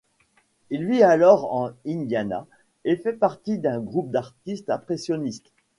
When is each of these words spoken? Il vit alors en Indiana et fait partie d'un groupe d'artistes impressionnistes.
Il 0.71 0.87
vit 0.87 1.03
alors 1.03 1.53
en 1.53 1.73
Indiana 1.85 2.47
et 2.85 2.95
fait 2.95 3.13
partie 3.13 3.59
d'un 3.59 3.79
groupe 3.79 4.09
d'artistes 4.09 4.71
impressionnistes. 4.71 5.53